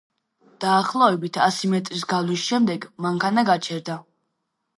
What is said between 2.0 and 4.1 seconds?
გავლის შემდეგ, მანქანა გაჩერდა.